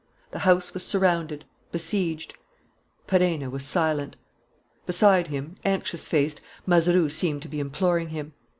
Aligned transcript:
The 0.31 0.39
house 0.49 0.73
was 0.73 0.83
surrounded, 0.83 1.45
besieged. 1.71 2.33
Perenna 3.05 3.51
was 3.51 3.63
silent. 3.63 4.15
Beside 4.87 5.27
him, 5.27 5.57
anxious 5.63 6.07
faced, 6.07 6.41
Mazeroux 6.65 7.09
seemed 7.09 7.43
to 7.43 7.47
be 7.47 7.59
imploring 7.59 8.09
him. 8.09 8.33